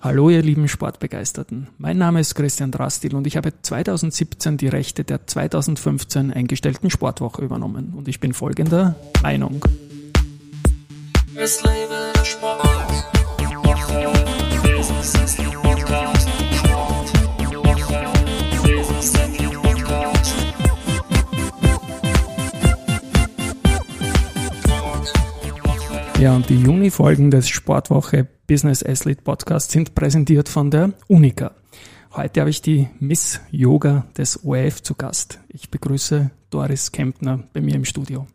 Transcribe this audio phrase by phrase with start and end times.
[0.00, 1.66] Hallo ihr lieben Sportbegeisterten.
[1.76, 7.42] Mein Name ist Christian Drastil und ich habe 2017 die Rechte der 2015 eingestellten Sportwoche
[7.42, 9.60] übernommen und ich bin folgender Meinung.
[11.34, 12.77] Es lebe der Sport.
[26.18, 31.52] Ja, und die Juni-Folgen des Sportwoche Business Athlete Podcasts sind präsentiert von der Unica.
[32.12, 35.38] Heute habe ich die Miss Yoga des ORF zu Gast.
[35.48, 38.26] Ich begrüße Doris Kempner bei mir im Studio.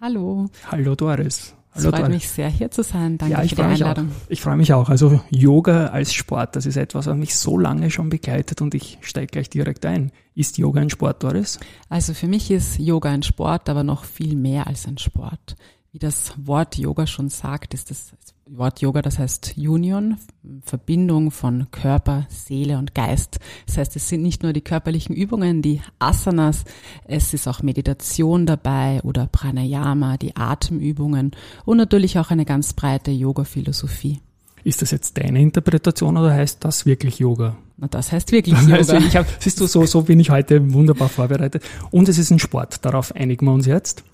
[0.00, 0.48] Hallo.
[0.68, 1.54] Hallo Doris.
[1.70, 2.14] Hallo, es freut Doris.
[2.14, 3.18] mich sehr, hier zu sein.
[3.18, 4.08] Danke ja, für die Einladung.
[4.28, 4.88] Ich freue mich auch.
[4.88, 8.98] Also Yoga als Sport, das ist etwas, was mich so lange schon begleitet und ich
[9.00, 10.10] steige gleich direkt ein.
[10.34, 11.60] Ist Yoga ein Sport, Doris?
[11.88, 15.54] Also für mich ist Yoga ein Sport, aber noch viel mehr als ein Sport
[15.92, 18.12] wie das Wort Yoga schon sagt, ist das
[18.46, 20.16] Wort Yoga, das heißt Union,
[20.62, 23.38] Verbindung von Körper, Seele und Geist.
[23.66, 26.64] Das heißt, es sind nicht nur die körperlichen Übungen, die Asanas,
[27.04, 31.32] es ist auch Meditation dabei oder Pranayama, die Atemübungen
[31.66, 34.20] und natürlich auch eine ganz breite Yoga-Philosophie.
[34.64, 37.56] Ist das jetzt deine Interpretation oder heißt das wirklich Yoga?
[37.76, 38.76] Na, das heißt wirklich Yoga.
[38.76, 41.64] Also ich hab, siehst du, so, so bin ich heute wunderbar vorbereitet.
[41.90, 44.04] Und es ist ein Sport, darauf einigen wir uns jetzt.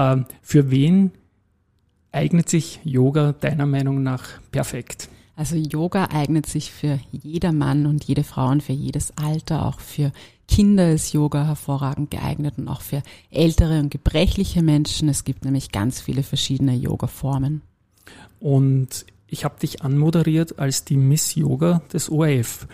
[0.00, 1.12] Ähm, für wen
[2.10, 5.08] eignet sich Yoga deiner Meinung nach perfekt?
[5.36, 9.80] Also Yoga eignet sich für jeder Mann und jede Frau und für jedes Alter, auch
[9.80, 10.12] für
[10.48, 15.08] Kinder ist Yoga hervorragend geeignet und auch für ältere und gebrechliche Menschen.
[15.08, 17.62] Es gibt nämlich ganz viele verschiedene Yoga-Formen.
[18.40, 22.66] Und ich habe dich anmoderiert als die Miss Yoga des ORF.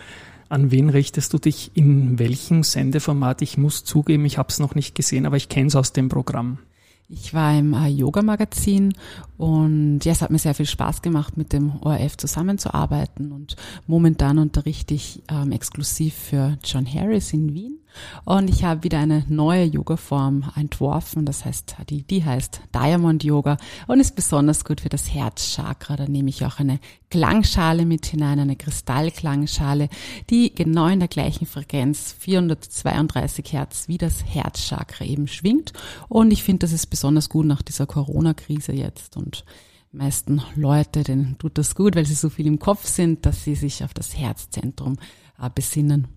[0.49, 3.41] An wen richtest du dich in welchem Sendeformat?
[3.43, 6.09] Ich muss zugeben, ich habe es noch nicht gesehen, aber ich kenne es aus dem
[6.09, 6.57] Programm.
[7.09, 8.93] Ich war im äh, Yoga-Magazin
[9.37, 13.55] und ja, es hat mir sehr viel Spaß gemacht, mit dem ORF zusammenzuarbeiten und
[13.85, 17.79] momentan unterrichte ich ähm, exklusiv für John Harris in Wien
[18.25, 23.57] und ich habe wieder eine neue Yoga-Form entworfen, das heißt, die, die heißt Diamond Yoga
[23.87, 25.95] und ist besonders gut für das Herzchakra.
[25.95, 26.79] Da nehme ich auch eine
[27.09, 29.89] Klangschale mit hinein, eine Kristallklangschale,
[30.29, 35.73] die genau in der gleichen Frequenz 432 Hertz wie das Herzchakra eben schwingt.
[36.09, 39.45] Und ich finde, das ist besonders gut nach dieser Corona-Krise jetzt und
[39.91, 43.55] meisten Leute, denen tut das gut, weil sie so viel im Kopf sind, dass sie
[43.55, 44.97] sich auf das Herzzentrum
[45.41, 46.07] äh, besinnen.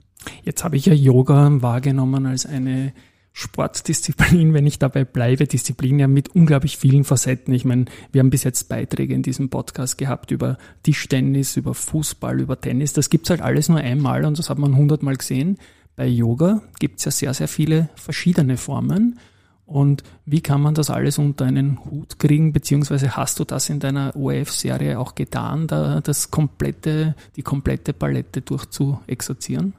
[0.42, 2.92] Jetzt habe ich ja Yoga wahrgenommen als eine
[3.32, 7.54] Sportdisziplin, wenn ich dabei bleibe, Disziplin ja mit unglaublich vielen Facetten.
[7.54, 12.40] Ich meine, wir haben bis jetzt Beiträge in diesem Podcast gehabt über Tischtennis, über Fußball,
[12.40, 12.92] über Tennis.
[12.92, 15.58] Das gibt's halt alles nur einmal und das hat man hundertmal gesehen.
[15.96, 19.18] Bei Yoga gibt's ja sehr, sehr viele verschiedene Formen.
[19.64, 23.78] Und wie kann man das alles unter einen Hut kriegen, beziehungsweise hast du das in
[23.78, 29.74] deiner ORF-Serie auch getan, da das komplette, die komplette Palette durchzuexerzieren?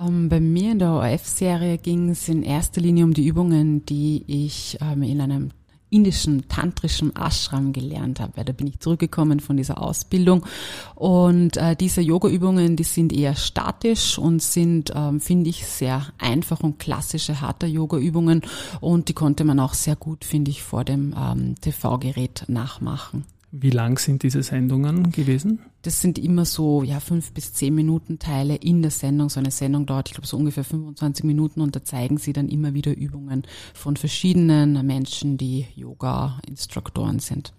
[0.00, 4.24] Ähm, bei mir in der ORF-Serie ging es in erster Linie um die Übungen, die
[4.26, 5.50] ich ähm, in einem
[5.90, 10.46] indischen tantrischen Ashram gelernt habe, da bin ich zurückgekommen von dieser Ausbildung.
[10.94, 16.60] Und äh, diese Yoga-Übungen, die sind eher statisch und sind, ähm, finde ich, sehr einfach
[16.60, 18.42] und klassische harte Yoga-Übungen
[18.80, 23.24] und die konnte man auch sehr gut, finde ich, vor dem ähm, TV-Gerät nachmachen.
[23.52, 25.60] Wie lang sind diese Sendungen gewesen?
[25.82, 29.28] Das sind immer so ja fünf bis zehn Minuten Teile in der Sendung.
[29.28, 32.48] So eine Sendung dauert, ich glaube, so ungefähr 25 Minuten und da zeigen sie dann
[32.48, 33.42] immer wieder Übungen
[33.74, 37.52] von verschiedenen Menschen, die Yoga-Instruktoren sind.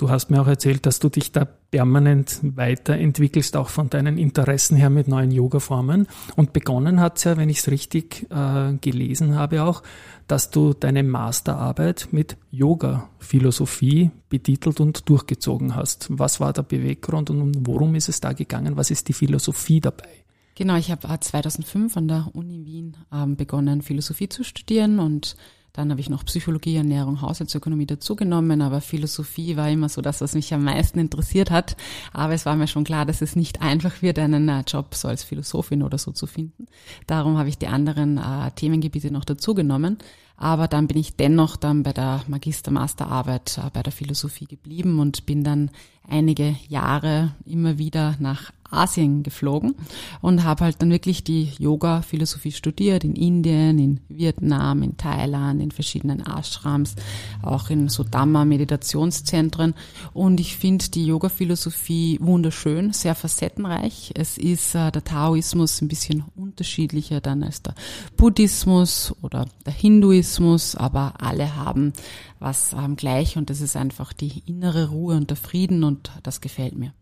[0.00, 4.74] Du hast mir auch erzählt, dass du dich da permanent weiterentwickelst, auch von deinen Interessen
[4.74, 6.06] her mit neuen Yoga-Formen.
[6.36, 9.82] Und begonnen hat es ja, wenn ich es richtig äh, gelesen habe, auch,
[10.26, 16.06] dass du deine Masterarbeit mit Yoga-Philosophie betitelt und durchgezogen hast.
[16.08, 18.78] Was war der Beweggrund und worum ist es da gegangen?
[18.78, 20.08] Was ist die Philosophie dabei?
[20.54, 25.36] Genau, ich habe 2005 an der Uni Wien ähm, begonnen, Philosophie zu studieren und
[25.72, 30.34] dann habe ich noch Psychologie, Ernährung, Haushaltsökonomie dazugenommen, aber Philosophie war immer so das, was
[30.34, 31.76] mich am meisten interessiert hat.
[32.12, 35.08] Aber es war mir schon klar, dass es nicht einfach wird, einen äh, Job so
[35.08, 36.66] als Philosophin oder so zu finden.
[37.06, 39.98] Darum habe ich die anderen äh, Themengebiete noch dazugenommen.
[40.36, 45.26] Aber dann bin ich dennoch dann bei der Magister-Masterarbeit äh, bei der Philosophie geblieben und
[45.26, 45.70] bin dann
[46.08, 49.74] einige Jahre immer wieder nach Asien geflogen
[50.20, 55.70] und habe halt dann wirklich die Yoga-Philosophie studiert in Indien, in Vietnam, in Thailand, in
[55.70, 56.94] verschiedenen Ashrams,
[57.42, 59.74] auch in so Dhamma-Meditationszentren.
[60.12, 64.12] Und ich finde die Yoga-Philosophie wunderschön, sehr facettenreich.
[64.14, 67.74] Es ist äh, der Taoismus ein bisschen unterschiedlicher dann als der
[68.16, 71.92] Buddhismus oder der Hinduismus, aber alle haben
[72.38, 76.40] was ähm, gleich und das ist einfach die innere Ruhe und der Frieden und das
[76.40, 76.92] gefällt mir.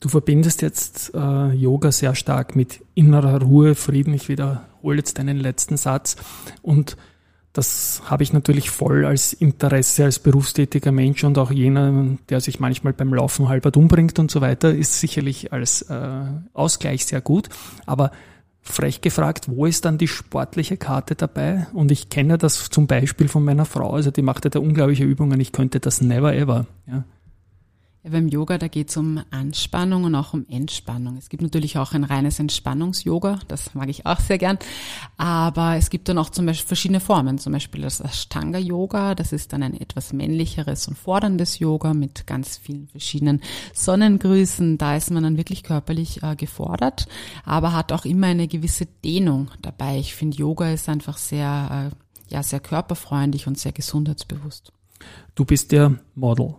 [0.00, 4.12] Du verbindest jetzt äh, Yoga sehr stark mit innerer Ruhe, Frieden.
[4.14, 6.16] Ich wiederhole jetzt deinen letzten Satz.
[6.62, 6.96] Und
[7.54, 12.58] das habe ich natürlich voll als Interesse als berufstätiger Mensch und auch jener, der sich
[12.58, 17.48] manchmal beim Laufen halbert umbringt und so weiter, ist sicherlich als äh, Ausgleich sehr gut.
[17.86, 18.10] Aber
[18.60, 21.68] frech gefragt, wo ist dann die sportliche Karte dabei?
[21.72, 25.04] Und ich kenne das zum Beispiel von meiner Frau, also die macht ja da unglaubliche
[25.04, 26.66] Übungen, ich könnte das never ever.
[26.86, 27.04] Ja.
[28.04, 31.16] Ja, beim Yoga, da geht es um Anspannung und auch um Entspannung.
[31.16, 34.58] Es gibt natürlich auch ein reines Entspannungs-Yoga, das mag ich auch sehr gern.
[35.16, 39.54] Aber es gibt dann auch zum Beispiel verschiedene Formen, zum Beispiel das Ashtanga-Yoga, das ist
[39.54, 43.40] dann ein etwas männlicheres und forderndes Yoga mit ganz vielen verschiedenen
[43.72, 44.76] Sonnengrüßen.
[44.76, 47.06] Da ist man dann wirklich körperlich äh, gefordert,
[47.46, 49.98] aber hat auch immer eine gewisse Dehnung dabei.
[49.98, 54.72] Ich finde, Yoga ist einfach sehr, äh, ja, sehr körperfreundlich und sehr gesundheitsbewusst.
[55.34, 56.56] Du bist ja Model.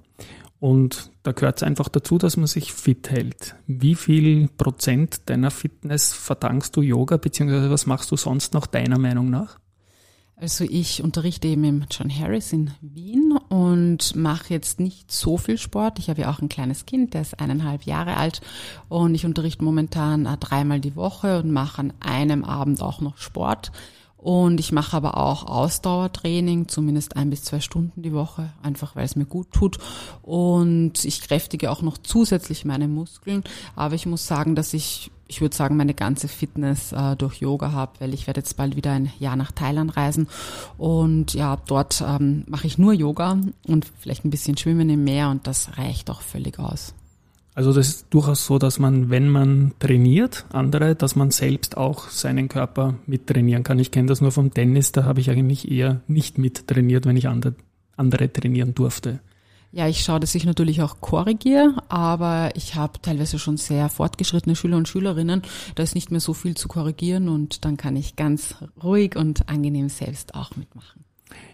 [0.65, 3.55] Und da gehört es einfach dazu, dass man sich fit hält.
[3.67, 8.97] Wie viel Prozent deiner Fitness verdankst du Yoga, beziehungsweise was machst du sonst noch deiner
[8.97, 9.59] Meinung nach?
[10.37, 15.59] Also ich unterrichte eben im John Harris in Wien und mache jetzt nicht so viel
[15.59, 15.99] Sport.
[15.99, 18.41] Ich habe ja auch ein kleines Kind, der ist eineinhalb Jahre alt
[18.89, 23.19] und ich unterrichte momentan äh, dreimal die Woche und mache an einem Abend auch noch
[23.19, 23.71] Sport.
[24.25, 29.05] Und ich mache aber auch Ausdauertraining, zumindest ein bis zwei Stunden die Woche, einfach weil
[29.05, 29.77] es mir gut tut.
[30.23, 33.43] Und ich kräftige auch noch zusätzlich meine Muskeln.
[33.75, 37.71] Aber ich muss sagen, dass ich, ich würde sagen, meine ganze Fitness äh, durch Yoga
[37.71, 40.27] habe, weil ich werde jetzt bald wieder ein Jahr nach Thailand reisen.
[40.79, 43.37] Und ja, dort ähm, mache ich nur Yoga
[43.67, 46.95] und vielleicht ein bisschen Schwimmen im Meer und das reicht auch völlig aus.
[47.55, 52.09] Also das ist durchaus so, dass man, wenn man trainiert, andere, dass man selbst auch
[52.09, 53.79] seinen Körper mittrainieren kann.
[53.79, 57.29] Ich kenne das nur vom Tennis, da habe ich eigentlich eher nicht mittrainiert, wenn ich
[57.29, 57.55] andere,
[57.95, 59.21] andere trainieren durfte.
[59.71, 64.57] Ja, ich schaue, dass ich natürlich auch korrigiere, aber ich habe teilweise schon sehr fortgeschrittene
[64.57, 65.41] Schüler und Schülerinnen.
[65.75, 69.47] Da ist nicht mehr so viel zu korrigieren und dann kann ich ganz ruhig und
[69.47, 71.05] angenehm selbst auch mitmachen.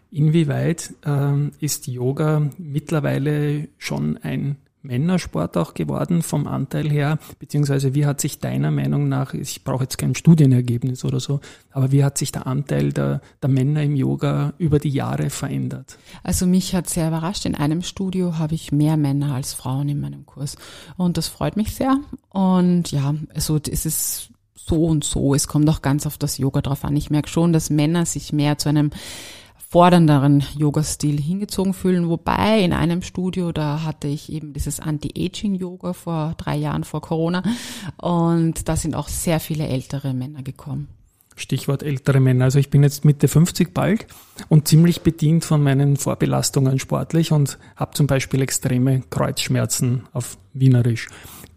[0.10, 7.20] Inwieweit ähm, ist Yoga mittlerweile schon ein Männersport auch geworden vom Anteil her?
[7.40, 11.40] Beziehungsweise wie hat sich deiner Meinung nach, ich brauche jetzt kein Studienergebnis oder so,
[11.72, 15.98] aber wie hat sich der Anteil der, der Männer im Yoga über die Jahre verändert?
[16.24, 17.46] Also mich hat sehr überrascht.
[17.46, 20.56] In einem Studio habe ich mehr Männer als Frauen in meinem Kurs.
[20.98, 21.98] Und das freut mich sehr.
[22.30, 25.34] Und ja, also es ist so und so.
[25.34, 26.96] Es kommt auch ganz auf das Yoga drauf an.
[26.96, 28.92] Ich merke schon, dass Männer sich mehr zu einem
[29.72, 32.10] fordernderen Yoga-Stil hingezogen fühlen.
[32.10, 37.42] Wobei in einem Studio, da hatte ich eben dieses Anti-Aging-Yoga vor drei Jahren vor Corona
[37.96, 40.90] und da sind auch sehr viele ältere Männer gekommen.
[41.38, 42.44] Stichwort ältere Männer.
[42.44, 44.08] Also ich bin jetzt Mitte 50 bald
[44.50, 51.08] und ziemlich bedient von meinen Vorbelastungen sportlich und habe zum Beispiel extreme Kreuzschmerzen auf Wienerisch.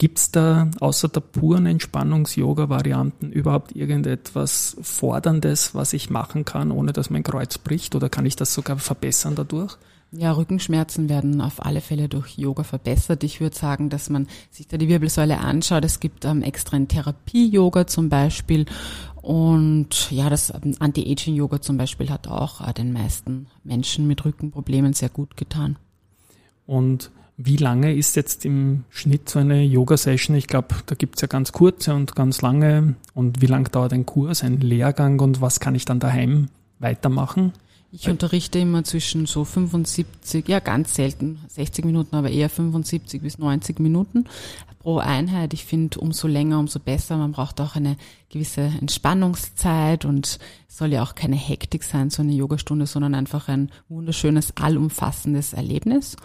[0.05, 6.93] Gibt es da außer der puren Entspannungs-Yoga-Varianten überhaupt irgendetwas Forderndes, was ich machen kann, ohne
[6.93, 7.95] dass mein Kreuz bricht?
[7.95, 9.79] Oder kann ich das sogar verbessern dadurch?
[10.13, 13.25] Ja, Rückenschmerzen werden auf alle Fälle durch Yoga verbessert.
[13.25, 15.87] Ich würde sagen, dass man sich da die Wirbelsäule anschaut.
[15.87, 18.67] Es gibt ähm, extra ein Therapie-Yoga zum Beispiel.
[19.23, 24.93] Und ja, das ähm, Anti-Aging-Yoga zum Beispiel hat auch äh, den meisten Menschen mit Rückenproblemen
[24.93, 25.77] sehr gut getan.
[26.67, 30.37] Und wie lange ist jetzt im Schnitt so eine Yoga-Session?
[30.37, 32.95] Ich glaube, da gibt's ja ganz kurze und ganz lange.
[33.15, 37.53] Und wie lang dauert ein Kurs, ein Lehrgang und was kann ich dann daheim weitermachen?
[37.97, 43.39] Ich unterrichte immer zwischen so 75, ja ganz selten 60 Minuten, aber eher 75 bis
[43.39, 44.25] 90 Minuten
[44.81, 45.55] pro Einheit.
[45.55, 47.17] Ich finde, umso länger, umso besser.
[47.17, 47.97] Man braucht auch eine
[48.31, 53.49] gewisse Entspannungszeit und es soll ja auch keine Hektik sein, so eine Yogastunde, sondern einfach
[53.49, 56.17] ein wunderschönes, allumfassendes Erlebnis.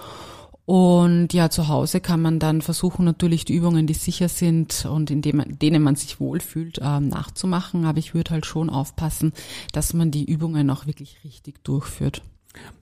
[0.69, 5.09] Und ja, zu Hause kann man dann versuchen, natürlich die Übungen, die sicher sind und
[5.09, 7.85] in denen man sich wohlfühlt, äh, nachzumachen.
[7.85, 9.33] Aber ich würde halt schon aufpassen,
[9.73, 12.21] dass man die Übungen auch wirklich richtig durchführt.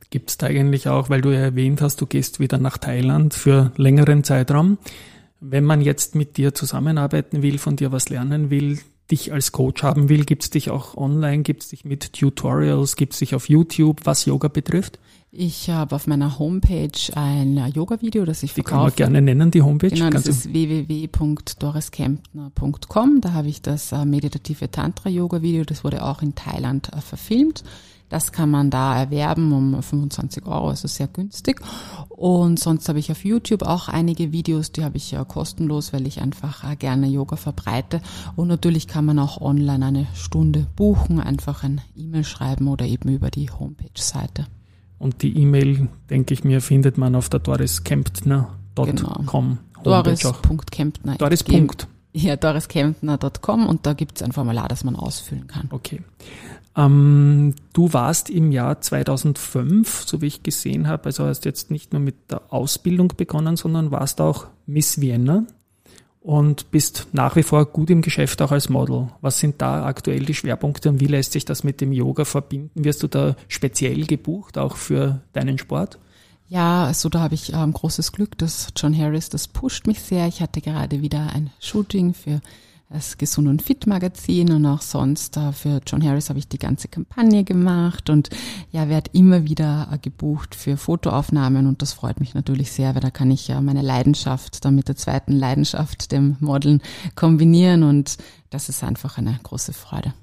[0.09, 3.33] Gibt es da eigentlich auch, weil du ja erwähnt hast, du gehst wieder nach Thailand
[3.33, 4.79] für längeren Zeitraum.
[5.39, 8.79] Wenn man jetzt mit dir zusammenarbeiten will, von dir was lernen will,
[9.09, 12.97] dich als Coach haben will, gibt es dich auch online, gibt es dich mit Tutorials,
[12.97, 14.99] gibt es dich auf YouTube, was Yoga betrifft?
[15.31, 18.91] Ich habe auf meiner Homepage ein Yoga-Video, das ich verkaufe.
[18.91, 19.89] Die kann man gerne nennen, die Homepage.
[19.89, 23.21] Genau, das ist www.doreskempner.com.
[23.21, 27.65] Da habe ich das äh, meditative Tantra-Yoga-Video, das wurde auch in Thailand äh, verfilmt.
[28.09, 31.59] Das kann man da erwerben um 25 Euro, also sehr günstig.
[32.07, 36.07] Und sonst habe ich auf YouTube auch einige Videos, die habe ich ja kostenlos, weil
[36.07, 37.99] ich einfach äh, gerne Yoga verbreite.
[38.37, 43.09] Und natürlich kann man auch online eine Stunde buchen, einfach ein E-Mail schreiben oder eben
[43.09, 44.47] über die Homepage-Seite.
[44.99, 49.23] Und die E-Mail, denke ich mir, findet man auf der doriskemptner.com genau.
[49.83, 51.15] Doris.kemptner.
[51.15, 51.43] Doris.
[52.13, 55.67] Ja, doriskemptner.com und da gibt es ein Formular, das man ausfüllen kann.
[55.69, 56.01] Okay.
[56.75, 61.93] Ähm, du warst im Jahr 2005, so wie ich gesehen habe, also hast jetzt nicht
[61.93, 65.45] nur mit der Ausbildung begonnen, sondern warst auch Miss Vienna
[66.27, 69.07] und bist nach wie vor gut im Geschäft auch als Model.
[69.21, 72.83] Was sind da aktuell die Schwerpunkte und wie lässt sich das mit dem Yoga verbinden?
[72.83, 75.97] Wirst du da speziell gebucht, auch für deinen Sport?
[76.49, 80.27] Ja, also da habe ich ähm, großes Glück, dass John Harris, das pusht mich sehr.
[80.27, 82.41] Ich hatte gerade wieder ein Shooting für
[82.89, 86.57] das Gesund und Fit Magazin und auch sonst äh, für John Harris habe ich die
[86.57, 88.29] ganze Kampagne gemacht und
[88.71, 93.01] ja, werde immer wieder äh, gebucht für Fotoaufnahmen und das freut mich natürlich sehr, weil
[93.01, 96.81] da kann ich ja meine Leidenschaft dann mit der zweiten Leidenschaft, dem Modeln
[97.15, 98.17] kombinieren und
[98.49, 100.13] das ist einfach eine große Freude.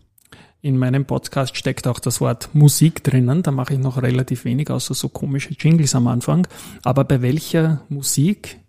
[0.62, 3.42] In meinem Podcast steckt auch das Wort Musik drinnen.
[3.42, 6.48] Da mache ich noch relativ wenig, außer so komische Jingles am Anfang.
[6.84, 8.63] Aber bei welcher Musik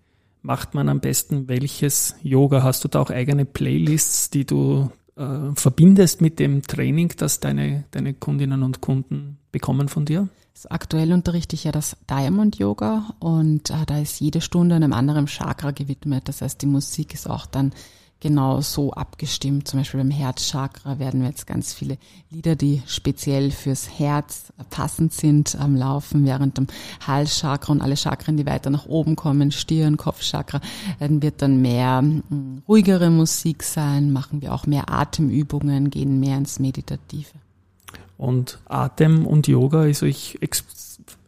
[0.45, 2.63] macht man am besten welches Yoga?
[2.63, 7.85] Hast du da auch eigene Playlists, die du äh, verbindest mit dem Training, das deine,
[7.91, 10.29] deine Kundinnen und Kunden bekommen von dir?
[10.69, 15.27] aktuell unterrichte ich ja das Diamond Yoga und äh, da ist jede Stunde einem anderen
[15.27, 16.29] Chakra gewidmet.
[16.29, 17.73] Das heißt, die Musik ist auch dann
[18.19, 19.67] genau so abgestimmt.
[19.67, 21.97] Zum Beispiel beim Herzchakra werden wir jetzt ganz viele
[22.29, 26.67] Lieder, die speziell fürs Herz passend sind, am Laufen, während dem
[27.05, 30.61] Halschakra und alle Chakren, die weiter nach oben kommen, Stirn, Kopfchakra,
[30.99, 36.59] wird dann mehr hm, ruhigere Musik sein, machen wir auch mehr Atemübungen, gehen mehr ins
[36.59, 37.33] Meditative.
[38.17, 40.41] Und Atem und Yoga, also ich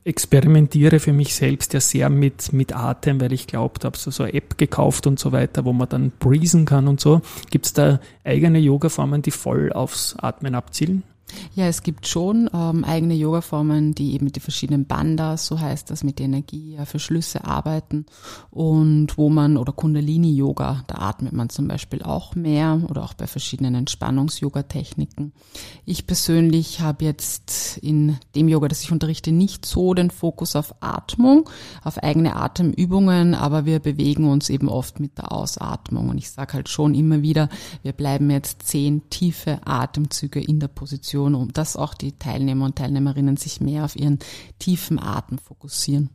[0.08, 4.24] experimentiere für mich selbst ja sehr mit, mit Atem, weil ich glaubt habe, so, so
[4.24, 7.22] eine App gekauft und so weiter, wo man dann breezen kann und so.
[7.52, 11.04] Gibt es da eigene Yoga-Formen, die voll aufs Atmen abzielen?
[11.56, 15.90] Ja, es gibt schon ähm, eigene Yoga-Formen, die eben mit den verschiedenen Bandas, so heißt
[15.90, 18.06] das, mit der Energie ja, für Schlüsse arbeiten.
[18.50, 23.28] Und wo man, oder Kundalini-Yoga, da atmet man zum Beispiel auch mehr oder auch bei
[23.28, 25.34] verschiedenen Entspannungs-Yoga-Techniken.
[25.86, 30.76] Ich persönlich habe jetzt in dem Yoga, das ich unterrichte, nicht so den Fokus auf
[30.80, 31.50] Atmung,
[31.84, 36.10] auf eigene Atemübungen, aber wir bewegen uns eben oft mit der Ausatmung.
[36.10, 37.50] Und ich sage halt schon immer wieder,
[37.84, 42.66] wir bleiben jetzt zehn tiefe Atemzüge in der Position Meditation, um dass auch die Teilnehmer
[42.66, 44.20] und Teilnehmerinnen sich mehr auf ihren
[44.60, 46.10] tiefen Atem fokussieren.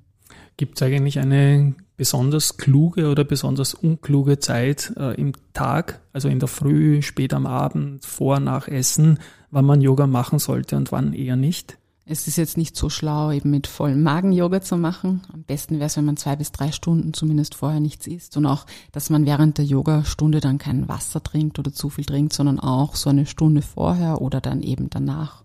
[0.56, 6.38] Gibt es eigentlich eine besonders kluge oder besonders unkluge Zeit äh, im Tag, also in
[6.38, 9.18] der Früh, spät am Abend, vor, nach Essen,
[9.50, 11.78] wann man Yoga machen sollte und wann eher nicht?
[12.04, 15.22] Es ist jetzt nicht so schlau, eben mit vollem Magen Yoga zu machen.
[15.32, 18.44] Am besten wäre es, wenn man zwei bis drei Stunden zumindest vorher nichts isst und
[18.44, 22.58] auch, dass man während der Yogastunde dann kein Wasser trinkt oder zu viel trinkt, sondern
[22.58, 25.44] auch so eine Stunde vorher oder dann eben danach.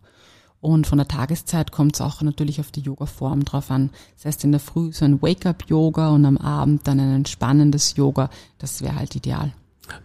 [0.60, 3.92] Und von der Tageszeit kommt es auch natürlich auf die Yoga-Form drauf an.
[4.16, 8.32] Das heißt, in der Früh so ein Wake-up-Yoga und am Abend dann ein entspannendes Yoga.
[8.58, 9.54] Das wäre halt ideal.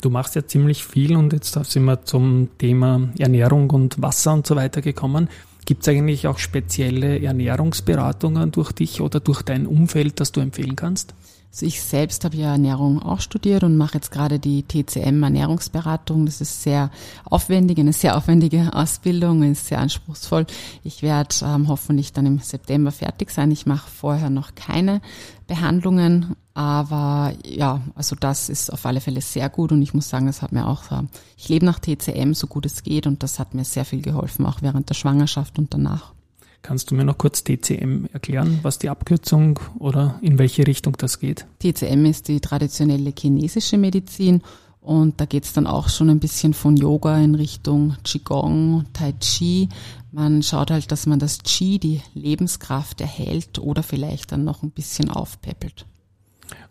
[0.03, 4.47] Du machst ja ziemlich viel und jetzt sind wir zum Thema Ernährung und Wasser und
[4.47, 5.29] so weiter gekommen.
[5.65, 10.77] Gibt es eigentlich auch spezielle Ernährungsberatungen durch dich oder durch dein Umfeld, das du empfehlen
[10.77, 11.15] kannst?
[11.53, 16.25] Also ich selbst habe ja Ernährung auch studiert und mache jetzt gerade die TCM Ernährungsberatung.
[16.25, 16.91] Das ist sehr
[17.27, 20.47] aufwendig, eine sehr aufwendige Ausbildung, ist sehr anspruchsvoll.
[20.83, 23.51] Ich werde ähm, hoffentlich dann im September fertig sein.
[23.51, 25.03] Ich mache vorher noch keine
[25.47, 30.25] Behandlungen, aber ja, also das ist auf alle Fälle sehr gut und ich muss sagen,
[30.25, 31.03] das hat mir auch, äh,
[31.37, 34.47] ich lebe nach TCM so gut es geht und das hat mir sehr viel geholfen,
[34.47, 36.15] auch während der Schwangerschaft und danach.
[36.63, 41.19] Kannst du mir noch kurz TCM erklären, was die Abkürzung oder in welche Richtung das
[41.19, 41.45] geht?
[41.59, 44.43] TCM ist die traditionelle chinesische Medizin
[44.81, 49.13] und da geht es dann auch schon ein bisschen von Yoga in Richtung Qigong, Tai
[49.21, 49.69] Chi.
[50.11, 54.71] Man schaut halt, dass man das Qi, die Lebenskraft erhält oder vielleicht dann noch ein
[54.71, 55.87] bisschen aufpeppelt.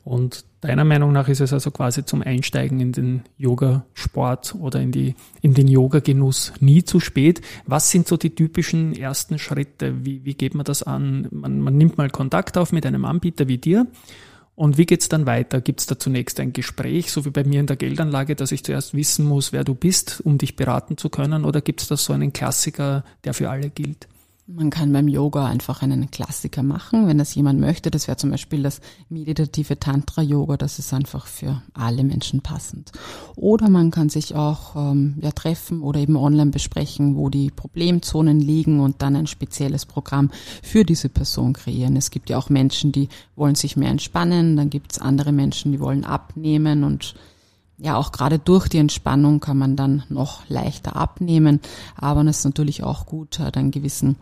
[0.04, 4.92] Und deiner Meinung nach ist es also quasi zum Einsteigen in den Yoga-Sport oder in,
[4.92, 7.42] die, in den Yoga-Genuss nie zu spät.
[7.66, 10.06] Was sind so die typischen ersten Schritte?
[10.06, 11.28] Wie, wie geht man das an?
[11.32, 13.88] Man, man nimmt mal Kontakt auf mit einem Anbieter wie dir.
[14.54, 15.62] Und wie geht's dann weiter?
[15.62, 18.94] Gibt's da zunächst ein Gespräch, so wie bei mir in der Geldanlage, dass ich zuerst
[18.94, 21.46] wissen muss, wer du bist, um dich beraten zu können?
[21.46, 24.08] Oder gibt's da so einen Klassiker, der für alle gilt?
[24.54, 27.90] Man kann beim Yoga einfach einen Klassiker machen, wenn das jemand möchte.
[27.90, 30.58] Das wäre zum Beispiel das meditative Tantra-Yoga.
[30.58, 32.92] Das ist einfach für alle Menschen passend.
[33.38, 38.42] Oder man kann sich auch ähm, ja, treffen oder eben online besprechen, wo die Problemzonen
[38.42, 40.32] liegen und dann ein spezielles Programm
[40.62, 41.96] für diese Person kreieren.
[41.96, 44.58] Es gibt ja auch Menschen, die wollen sich mehr entspannen.
[44.58, 47.16] Dann gibt es andere Menschen, die wollen abnehmen und
[47.78, 51.62] ja, auch gerade durch die Entspannung kann man dann noch leichter abnehmen.
[51.96, 54.18] Aber es ist natürlich auch gut, einen gewissen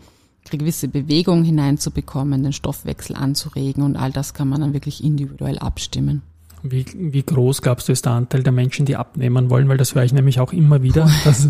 [0.50, 6.22] gewisse Bewegung hineinzubekommen, den Stoffwechsel anzuregen und all das kann man dann wirklich individuell abstimmen.
[6.62, 9.70] Wie, wie groß glaubst du ist der Anteil der Menschen, die abnehmen wollen?
[9.70, 11.10] Weil das höre ich nämlich auch immer wieder.
[11.24, 11.50] Dass,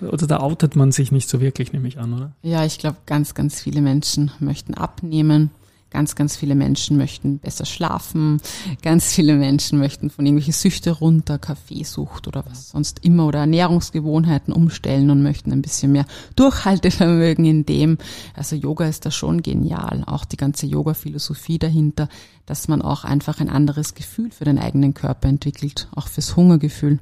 [0.00, 2.32] oder da outet man sich nicht so wirklich, nehme ich an, oder?
[2.42, 5.50] Ja, ich glaube, ganz, ganz viele Menschen möchten abnehmen.
[5.90, 8.40] Ganz, ganz viele Menschen möchten besser schlafen.
[8.80, 14.54] Ganz viele Menschen möchten von irgendwelchen Süchte runter, Kaffeesucht oder was sonst immer oder Ernährungsgewohnheiten
[14.54, 16.06] umstellen und möchten ein bisschen mehr
[16.36, 17.98] Durchhaltevermögen in dem.
[18.36, 20.04] Also Yoga ist da schon genial.
[20.06, 22.08] Auch die ganze Yoga-Philosophie dahinter,
[22.46, 27.00] dass man auch einfach ein anderes Gefühl für den eigenen Körper entwickelt, auch fürs Hungergefühl.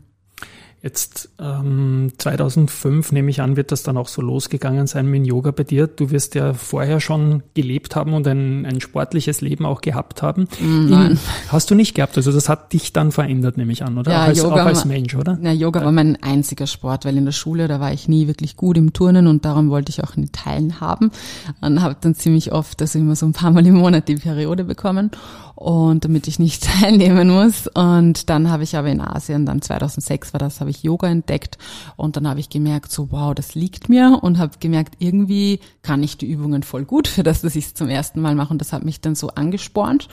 [0.80, 5.50] Jetzt ähm, 2005 nehme ich an, wird das dann auch so losgegangen sein mit Yoga
[5.50, 5.88] bei dir.
[5.88, 10.48] Du wirst ja vorher schon gelebt haben und ein, ein sportliches Leben auch gehabt haben.
[10.60, 11.10] Mm, nein.
[11.10, 11.18] In,
[11.48, 12.16] hast du nicht gehabt?
[12.16, 14.12] Also das hat dich dann verändert, nehme ich an, oder?
[14.12, 15.36] Ja, auch als, Yoga auch als Mensch, oder?
[15.42, 18.56] Ja, Yoga war mein einziger Sport, weil in der Schule, da war ich nie wirklich
[18.56, 21.10] gut im Turnen und darum wollte ich auch nie Teilen haben.
[21.60, 24.62] Und habe dann ziemlich oft, also immer so ein paar Mal im Monat die Periode
[24.62, 25.10] bekommen
[25.58, 27.66] und damit ich nicht teilnehmen muss.
[27.66, 31.58] Und dann habe ich aber in Asien, dann 2006 war das, habe ich Yoga entdeckt
[31.96, 36.02] und dann habe ich gemerkt, so wow, das liegt mir und habe gemerkt, irgendwie kann
[36.02, 38.60] ich die Übungen voll gut für das, dass ich es zum ersten Mal mache und
[38.60, 40.08] das hat mich dann so angespornt.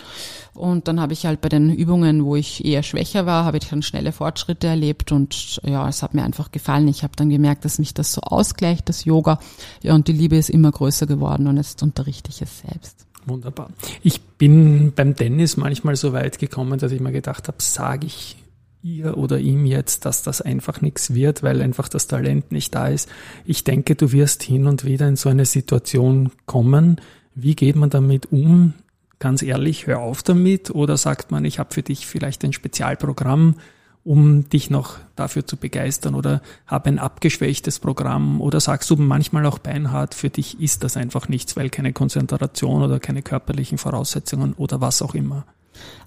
[0.54, 3.68] Und dann habe ich halt bei den Übungen, wo ich eher schwächer war, habe ich
[3.68, 6.88] dann schnelle Fortschritte erlebt und ja, es hat mir einfach gefallen.
[6.88, 9.40] Ich habe dann gemerkt, dass mich das so ausgleicht, das Yoga.
[9.82, 13.06] Ja, und die Liebe ist immer größer geworden und jetzt unterrichte ich es selbst.
[13.26, 13.70] Wunderbar.
[14.04, 18.38] Ich bin beim Tennis manchmal so weit gekommen, dass ich mir gedacht habe, sage ich
[18.86, 22.88] ihr oder ihm jetzt, dass das einfach nichts wird, weil einfach das Talent nicht da
[22.88, 23.10] ist.
[23.44, 27.02] Ich denke, du wirst hin und wieder in so eine Situation kommen.
[27.34, 28.76] Wie geht man damit um?
[29.18, 33.56] Ganz ehrlich, hör auf damit oder sagt man, ich habe für dich vielleicht ein Spezialprogramm,
[34.04, 39.48] um dich noch dafür zu begeistern oder habe ein abgeschwächtes Programm oder sagst du manchmal
[39.48, 44.54] auch beinhart, für dich ist das einfach nichts, weil keine Konzentration oder keine körperlichen Voraussetzungen
[44.54, 45.46] oder was auch immer.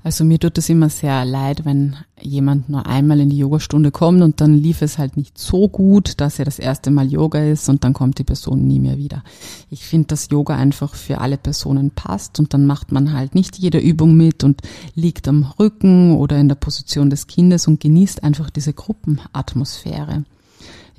[0.05, 4.23] Also mir tut es immer sehr leid, wenn jemand nur einmal in die Yogastunde kommt
[4.23, 7.69] und dann lief es halt nicht so gut, dass er das erste Mal Yoga ist
[7.69, 9.25] und dann kommt die Person nie mehr wieder.
[9.71, 13.59] Ich finde, dass Yoga einfach für alle Personen passt und dann macht man halt nicht
[13.59, 14.63] jede Übung mit und
[14.95, 20.25] liegt am Rücken oder in der Position des Kindes und genießt einfach diese Gruppenatmosphäre.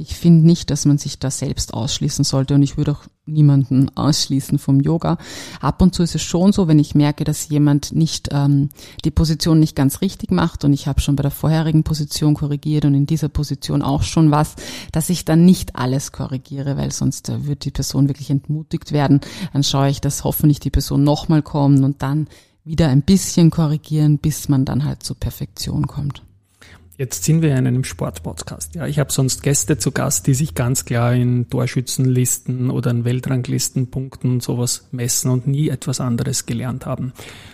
[0.02, 3.90] Ich finde nicht, dass man sich da selbst ausschließen sollte und ich würde auch niemanden
[3.96, 5.18] ausschließen vom Yoga.
[5.60, 8.70] Ab und zu ist es schon so, wenn ich merke, dass jemand nicht ähm,
[9.04, 12.86] die Position nicht ganz richtig macht und ich habe schon bei der vorherigen Position korrigiert
[12.86, 14.56] und in dieser Position auch schon was,
[14.94, 19.20] dass ich dann nicht alles korrigiere, weil sonst äh, wird die Person wirklich entmutigt werden.
[19.52, 22.30] Dann schaue ich, dass hoffentlich die Person nochmal kommt und dann
[22.64, 26.24] wieder ein bisschen korrigieren, bis man dann halt zur Perfektion kommt.
[27.00, 28.76] Jetzt sind wir in einem Sportpodcast.
[28.76, 33.06] Ja, ich habe sonst Gäste zu Gast, die sich ganz klar in Torschützenlisten oder in
[33.06, 37.14] Weltranglistenpunkten und sowas messen und nie etwas anderes gelernt haben.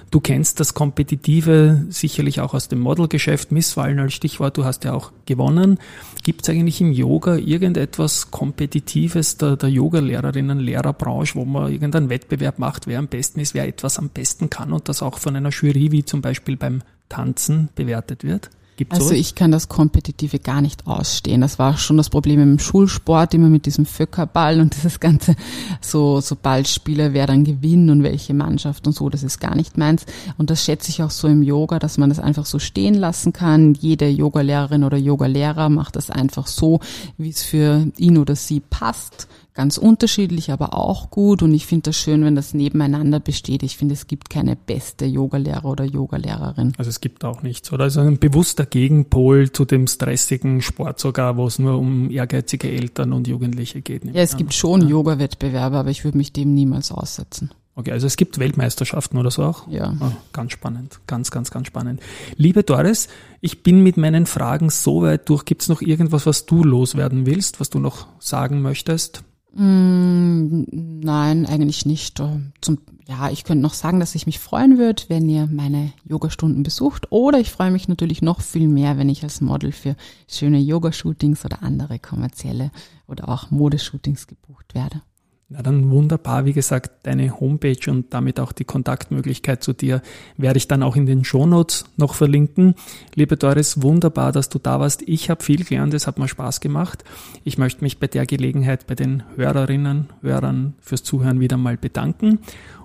[0.09, 3.51] Du kennst das Kompetitive sicherlich auch aus dem Modelgeschäft.
[3.51, 5.77] Missfallen als Stichwort, du hast ja auch gewonnen.
[6.23, 12.57] Gibt es eigentlich im Yoga irgendetwas Kompetitives der, der Yoga-Lehrerinnen, Lehrerbranche, wo man irgendeinen Wettbewerb
[12.57, 15.51] macht, wer am besten ist, wer etwas am besten kann und das auch von einer
[15.51, 18.49] Jury wie zum Beispiel beim Tanzen bewertet wird?
[18.77, 19.19] Gibt's also sowas?
[19.19, 21.41] ich kann das Kompetitive gar nicht ausstehen.
[21.41, 25.35] Das war schon das Problem im Schulsport, immer mit diesem Föckerball und dieses ganze
[25.79, 29.77] so, so Ballspiele, wer dann gewinnt und welche Mannschaft und so, das ist gar nicht
[29.77, 30.05] meins.
[30.37, 33.31] Und das schätze ich auch so im Yoga, dass man das einfach so stehen lassen
[33.31, 33.73] kann.
[33.75, 36.81] Jede Yogalehrerin oder Yogalehrer macht das einfach so,
[37.17, 41.41] wie es für ihn oder sie passt ganz unterschiedlich, aber auch gut.
[41.41, 43.63] Und ich finde das schön, wenn das nebeneinander besteht.
[43.63, 46.73] Ich finde, es gibt keine beste Yogalehrer oder Yogalehrerin.
[46.77, 47.85] Also es gibt auch nichts, oder?
[47.85, 53.13] Also ein bewusster Gegenpol zu dem stressigen Sport sogar, wo es nur um ehrgeizige Eltern
[53.13, 54.03] und Jugendliche geht.
[54.05, 54.89] Ja, es gibt schon ja.
[54.89, 57.51] Yoga-Wettbewerbe, aber ich würde mich dem niemals aussetzen.
[57.77, 59.67] Okay, also es gibt Weltmeisterschaften oder so auch?
[59.67, 59.93] Ja.
[59.99, 62.01] Oh, ganz spannend, ganz, ganz, ganz spannend.
[62.37, 63.09] Liebe Doris,
[63.41, 65.43] ich bin mit meinen Fragen so weit durch.
[65.43, 69.23] Gibt es noch irgendwas, was du loswerden willst, was du noch sagen möchtest?
[69.55, 70.65] Mm,
[71.01, 72.21] nein, eigentlich nicht.
[72.61, 76.61] Zum, ja, ich könnte noch sagen, dass ich mich freuen würde, wenn ihr meine Yogastunden
[76.63, 77.11] besucht.
[77.11, 79.95] Oder ich freue mich natürlich noch viel mehr, wenn ich als Model für
[80.27, 82.71] schöne Yoga-Shootings oder andere kommerzielle
[83.07, 85.01] oder auch Modeshootings gebucht werde.
[85.47, 90.01] Na dann wunderbar, wie gesagt, deine Homepage und damit auch die Kontaktmöglichkeit zu dir
[90.37, 92.73] werde ich dann auch in den Shownotes noch verlinken.
[93.13, 95.03] Liebe Doris, wunderbar, dass du da warst.
[95.03, 97.03] Ich habe viel gelernt, es hat mir Spaß gemacht.
[97.43, 102.39] Ich möchte mich bei der Gelegenheit bei den Hörerinnen, Hörern fürs Zuhören wieder mal bedanken.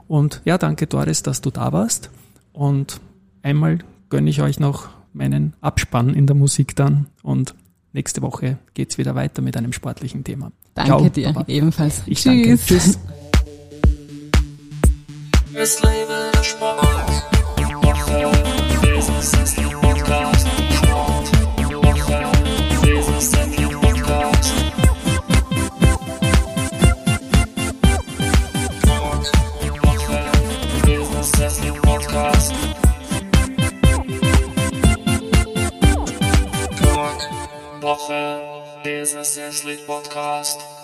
[0.06, 2.10] Und ja, danke Doris, dass du da warst.
[2.52, 3.00] Und
[3.42, 3.78] einmal
[4.10, 7.54] gönne ich euch noch meinen Abspann in der Musik dann und
[7.92, 10.53] nächste Woche geht's wieder weiter mit einem sportlichen Thema.
[10.74, 11.44] Danke Ciao, dir, Papa.
[11.48, 12.03] ebenfalls.
[12.07, 12.24] Ich Tschüss.
[12.24, 12.59] danke.
[12.59, 12.98] Tschüss.
[15.55, 16.90] Es lebe der Sport.
[37.90, 40.79] Woche, Business Sleep Podcast.